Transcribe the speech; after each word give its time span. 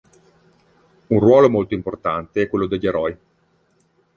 Un 1.09 1.19
ruolo 1.19 1.47
molto 1.47 1.75
importante 1.75 2.41
è 2.41 2.49
quello 2.49 2.65
degli 2.65 2.87
eroi. 2.87 3.15